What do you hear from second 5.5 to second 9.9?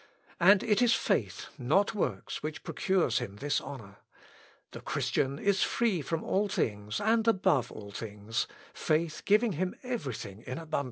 free from all things, and above all things faith giving him